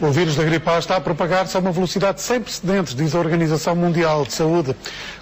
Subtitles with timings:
[0.00, 3.18] O vírus da gripe A está a propagar-se a uma velocidade sem precedentes, diz a
[3.20, 4.74] Organização Mundial de Saúde.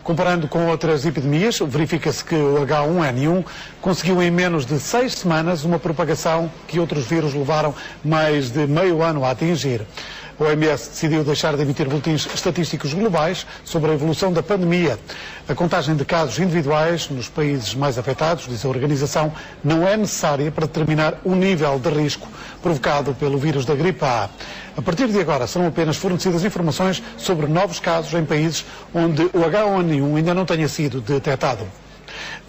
[0.02, 3.44] Comparando com outras epidemias, verifica-se que o H1N1
[3.81, 9.02] conseguiu em menos de seis semanas uma propagação que outros vírus levaram mais de meio
[9.02, 9.86] ano a atingir.
[10.41, 14.98] A OMS decidiu deixar de emitir boletins estatísticos globais sobre a evolução da pandemia.
[15.46, 19.30] A contagem de casos individuais nos países mais afetados, diz a organização,
[19.62, 22.27] não é necessária para determinar o nível de risco
[22.62, 24.30] provocado pelo vírus da gripe A.
[24.79, 28.64] A partir de agora serão apenas fornecidas informações sobre novos casos em países
[28.95, 31.66] onde o H1N1 ainda não tenha sido detectado.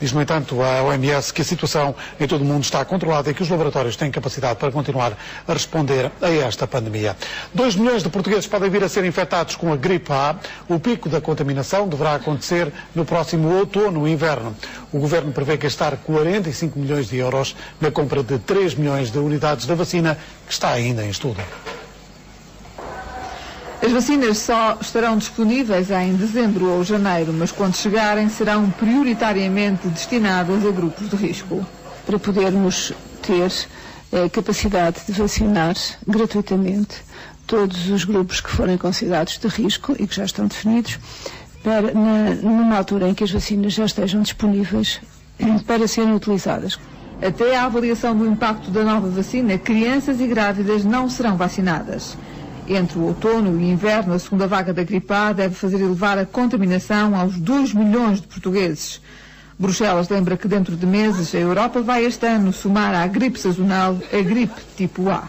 [0.01, 3.35] Diz, no entanto, a OMS que a situação em todo o mundo está controlada e
[3.35, 5.15] que os laboratórios têm capacidade para continuar
[5.47, 7.15] a responder a esta pandemia.
[7.53, 10.35] 2 milhões de portugueses podem vir a ser infectados com a gripe A.
[10.67, 14.55] O pico da contaminação deverá acontecer no próximo outono e inverno.
[14.91, 19.67] O governo prevê gastar 45 milhões de euros na compra de 3 milhões de unidades
[19.67, 21.41] da vacina, que está ainda em estudo.
[23.83, 30.63] As vacinas só estarão disponíveis em dezembro ou janeiro, mas quando chegarem serão prioritariamente destinadas
[30.63, 31.65] a grupos de risco.
[32.05, 33.51] Para podermos ter
[34.13, 35.75] a capacidade de vacinar
[36.07, 36.97] gratuitamente
[37.47, 40.99] todos os grupos que forem considerados de risco e que já estão definidos,
[41.63, 45.01] para, na, numa altura em que as vacinas já estejam disponíveis
[45.65, 46.77] para serem utilizadas.
[47.19, 52.15] Até à avaliação do impacto da nova vacina, crianças e grávidas não serão vacinadas.
[52.67, 56.17] Entre o outono e o inverno, a segunda vaga da gripe A deve fazer elevar
[56.17, 59.01] a contaminação aos 2 milhões de portugueses.
[59.57, 63.97] Bruxelas lembra que dentro de meses a Europa vai este ano somar à gripe sazonal
[64.11, 65.27] a gripe tipo A.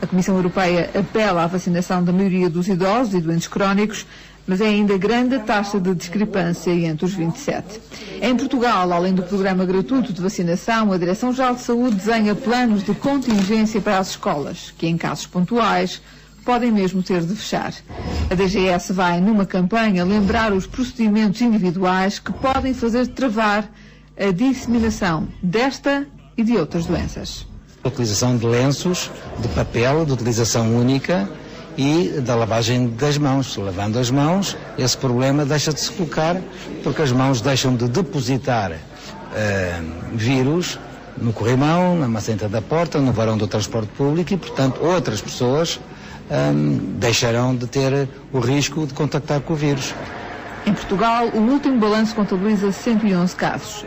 [0.00, 4.04] A Comissão Europeia apela à vacinação da maioria dos idosos e doentes crónicos,
[4.46, 7.80] mas é ainda grande a taxa de discrepância entre os 27.
[8.20, 12.92] Em Portugal, além do programa gratuito de vacinação, a Direção-Geral de Saúde desenha planos de
[12.94, 16.02] contingência para as escolas, que em casos pontuais
[16.42, 17.72] podem mesmo ter de fechar.
[18.30, 23.70] A DGS vai, numa campanha, lembrar os procedimentos individuais que podem fazer travar
[24.18, 26.06] a disseminação desta
[26.36, 27.46] e de outras doenças.
[27.82, 31.28] A utilização de lenços, de papel, de utilização única
[31.76, 33.56] e da lavagem das mãos.
[33.56, 36.40] Lavando as mãos, esse problema deixa de se colocar
[36.82, 40.78] porque as mãos deixam de depositar uh, vírus
[41.16, 45.80] no corrimão, na maçaneta da porta, no varão do transporte público e, portanto, outras pessoas
[46.32, 49.94] um, deixarão de ter o risco de contactar com o vírus.
[50.66, 53.84] Em Portugal, o último balanço contabiliza 111 casos.